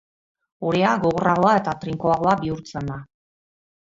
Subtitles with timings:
[0.69, 2.97] Orea, gogorragoa eta trinkoagoa bihurtzen da.